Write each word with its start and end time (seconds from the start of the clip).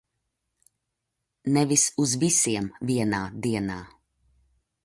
Nevis 1.57 1.85
uz 2.05 2.17
visiem 2.25 2.73
vienā 2.93 3.23
dienā. 3.47 3.81